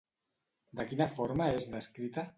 De 0.79 0.87
quina 0.93 1.09
forma 1.19 1.53
és 1.59 1.69
descrita? 1.77 2.29